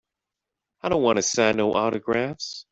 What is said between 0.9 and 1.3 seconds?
wanta